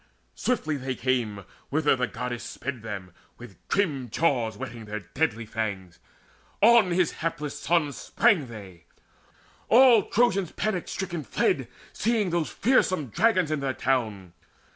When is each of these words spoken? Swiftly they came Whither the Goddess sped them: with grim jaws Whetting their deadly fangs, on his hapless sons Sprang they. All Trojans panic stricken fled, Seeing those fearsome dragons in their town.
Swiftly 0.33 0.77
they 0.77 0.95
came 0.95 1.45
Whither 1.69 1.95
the 1.95 2.07
Goddess 2.07 2.43
sped 2.43 2.81
them: 2.81 3.11
with 3.37 3.59
grim 3.67 4.09
jaws 4.09 4.55
Whetting 4.57 4.85
their 4.85 5.01
deadly 5.01 5.45
fangs, 5.45 5.99
on 6.59 6.89
his 6.89 7.11
hapless 7.19 7.59
sons 7.59 7.97
Sprang 7.97 8.47
they. 8.47 8.85
All 9.69 10.05
Trojans 10.09 10.53
panic 10.53 10.87
stricken 10.87 11.23
fled, 11.23 11.67
Seeing 11.93 12.31
those 12.31 12.49
fearsome 12.49 13.09
dragons 13.09 13.51
in 13.51 13.59
their 13.59 13.75
town. 13.75 14.33